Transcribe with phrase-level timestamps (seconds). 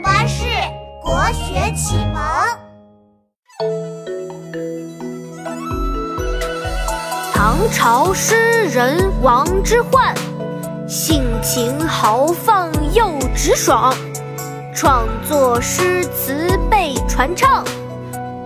[0.00, 0.44] 巴士
[1.02, 2.22] 国学启蒙。
[7.32, 10.14] 唐朝诗人王之涣，
[10.86, 13.94] 性情豪放又直爽，
[14.74, 17.64] 创作诗词被传唱，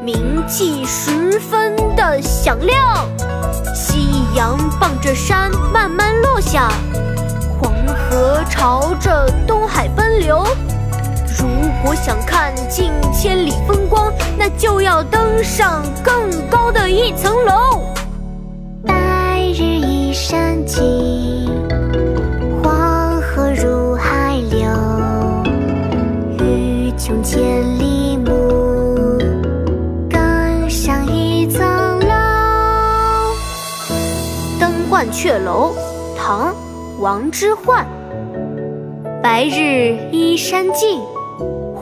[0.02, 3.06] 名气十分的响亮。
[3.74, 6.70] 夕阳傍着山慢慢落下。
[7.60, 10.44] 黄河朝着东海奔流，
[11.42, 11.48] 如
[11.82, 17.82] 果想看尽千里风光，那就要登上更高的一层楼。
[18.86, 21.50] 白日依山尽，
[22.62, 24.68] 黄河入海流。
[26.38, 27.40] 欲穷千
[27.76, 29.18] 里目，
[30.08, 31.60] 更上一层
[31.98, 33.34] 楼。
[34.60, 35.74] 登鹳雀楼，
[36.16, 36.54] 唐。
[37.00, 37.84] 王之涣。
[39.20, 41.00] 白日依山尽，